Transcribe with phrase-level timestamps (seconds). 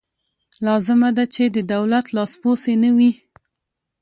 [0.65, 3.11] لازمه ده چې د دولت لاسپوڅې نه وي.